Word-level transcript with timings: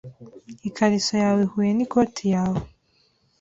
Ikariso 0.69 1.13
yawe 1.23 1.39
ihuye 1.45 1.71
n'ikoti 1.73 2.25
yawe. 2.33 2.61